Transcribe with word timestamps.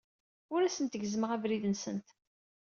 Ur 0.53 0.61
asent-gezzmeɣ 0.63 1.29
abrid-nsent. 1.35 2.07